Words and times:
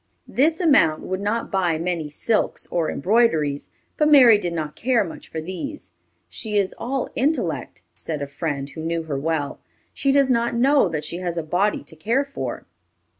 This 0.27 0.59
amount 0.59 1.03
would 1.03 1.21
not 1.21 1.51
buy 1.51 1.77
many 1.77 2.09
silks 2.09 2.65
or 2.71 2.89
embroideries, 2.89 3.69
but 3.97 4.09
Mary 4.09 4.39
did 4.39 4.51
not 4.51 4.75
care 4.75 5.03
much 5.03 5.29
for 5.29 5.39
these. 5.39 5.91
"She 6.27 6.57
is 6.57 6.73
all 6.79 7.11
intellect," 7.15 7.83
said 7.93 8.19
a 8.19 8.25
friend 8.25 8.67
who 8.71 8.81
knew 8.81 9.03
her 9.03 9.19
well; 9.19 9.59
"she 9.93 10.11
does 10.11 10.31
not 10.31 10.55
know 10.55 10.89
that 10.89 11.05
she 11.05 11.17
has 11.17 11.37
a 11.37 11.43
body 11.43 11.83
to 11.83 11.95
care 11.95 12.25
for." 12.25 12.65